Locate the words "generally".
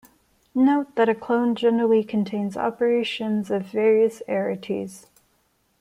1.53-2.03